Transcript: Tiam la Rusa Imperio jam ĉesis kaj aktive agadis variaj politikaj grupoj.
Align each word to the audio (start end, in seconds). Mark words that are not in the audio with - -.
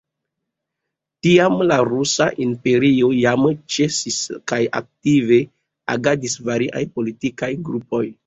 Tiam 1.25 1.59
la 1.71 1.75
Rusa 1.89 2.25
Imperio 2.45 3.11
jam 3.17 3.45
ĉesis 3.75 4.17
kaj 4.53 4.59
aktive 4.81 5.39
agadis 5.97 6.39
variaj 6.51 6.83
politikaj 6.97 7.51
grupoj. 7.69 8.05